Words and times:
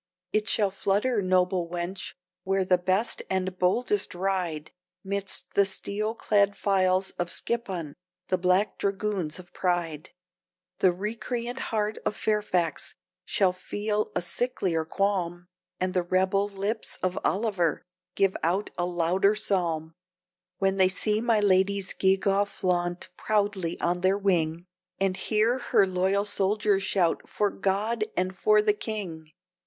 "It 0.33 0.47
shall 0.47 0.71
flutter, 0.71 1.21
noble 1.21 1.69
wench, 1.69 2.15
where 2.43 2.65
the 2.65 2.79
best 2.79 3.21
and 3.29 3.59
boldest 3.59 4.15
ride, 4.15 4.71
Midst 5.03 5.53
the 5.53 5.63
steel 5.63 6.15
clad 6.15 6.57
files 6.57 7.11
of 7.19 7.29
Skippon, 7.29 7.93
the 8.29 8.37
black 8.39 8.79
dragoons 8.79 9.37
of 9.37 9.53
Pride; 9.53 10.09
The 10.79 10.91
recreant 10.91 11.59
heart 11.69 11.99
of 12.03 12.15
Fairfax 12.17 12.95
shall 13.25 13.53
feel 13.53 14.11
a 14.15 14.21
sicklier 14.23 14.85
qualm, 14.89 15.45
And 15.79 15.93
the 15.93 16.01
rebel 16.01 16.47
lips 16.49 16.97
of 17.03 17.19
Oliver 17.23 17.83
give 18.15 18.35
out 18.41 18.71
a 18.79 18.87
louder 18.87 19.35
psalm, 19.35 19.93
When 20.57 20.77
they 20.77 20.89
see 20.89 21.21
my 21.21 21.39
lady's 21.39 21.93
gewgaw 21.93 22.45
flaunt 22.45 23.09
proudly 23.17 23.79
on 23.79 24.01
their 24.01 24.17
wing, 24.17 24.65
And 24.99 25.15
hear 25.15 25.59
her 25.59 25.85
loyal 25.85 26.25
soldier's 26.25 26.81
shout, 26.81 27.29
'For 27.29 27.51
God 27.51 28.05
and 28.17 28.35
for 28.35 28.63
the 28.63 28.73
King.'" 28.73 29.29